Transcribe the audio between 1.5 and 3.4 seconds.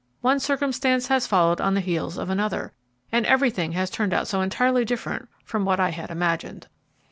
on the heels of another, and